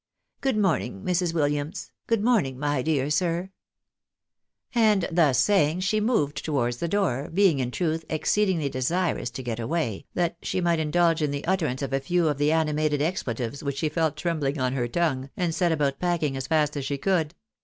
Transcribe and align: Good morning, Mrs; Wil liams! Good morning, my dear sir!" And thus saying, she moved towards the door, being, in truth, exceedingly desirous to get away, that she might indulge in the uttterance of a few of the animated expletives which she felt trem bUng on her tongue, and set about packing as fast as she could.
Good 0.41 0.57
morning, 0.57 1.03
Mrs; 1.03 1.31
Wil 1.31 1.47
liams! 1.47 1.91
Good 2.07 2.23
morning, 2.23 2.57
my 2.57 2.81
dear 2.81 3.11
sir!" 3.11 3.51
And 4.73 5.07
thus 5.11 5.37
saying, 5.39 5.81
she 5.81 6.01
moved 6.01 6.43
towards 6.43 6.77
the 6.77 6.87
door, 6.87 7.29
being, 7.31 7.59
in 7.59 7.69
truth, 7.69 8.03
exceedingly 8.09 8.67
desirous 8.67 9.29
to 9.29 9.43
get 9.43 9.59
away, 9.59 10.07
that 10.15 10.37
she 10.41 10.59
might 10.59 10.79
indulge 10.79 11.21
in 11.21 11.29
the 11.29 11.45
uttterance 11.47 11.83
of 11.83 11.93
a 11.93 11.99
few 11.99 12.27
of 12.29 12.39
the 12.39 12.51
animated 12.51 12.99
expletives 12.99 13.61
which 13.63 13.77
she 13.77 13.89
felt 13.89 14.17
trem 14.17 14.41
bUng 14.41 14.57
on 14.59 14.73
her 14.73 14.87
tongue, 14.87 15.29
and 15.37 15.53
set 15.53 15.71
about 15.71 15.99
packing 15.99 16.35
as 16.35 16.47
fast 16.47 16.75
as 16.75 16.83
she 16.83 16.97
could. 16.97 17.35